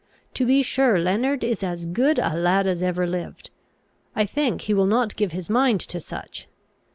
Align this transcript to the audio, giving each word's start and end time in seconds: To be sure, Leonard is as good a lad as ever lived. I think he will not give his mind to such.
To 0.33 0.47
be 0.47 0.63
sure, 0.63 0.97
Leonard 0.97 1.43
is 1.43 1.61
as 1.61 1.85
good 1.85 2.17
a 2.17 2.35
lad 2.35 2.65
as 2.65 2.81
ever 2.81 3.05
lived. 3.05 3.51
I 4.15 4.25
think 4.25 4.61
he 4.61 4.73
will 4.73 4.87
not 4.87 5.15
give 5.15 5.31
his 5.31 5.47
mind 5.47 5.79
to 5.81 5.99
such. 5.99 6.47